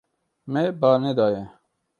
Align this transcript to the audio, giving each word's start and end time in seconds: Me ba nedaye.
Me 0.51 0.61
ba 0.79 0.91
nedaye. 1.01 1.43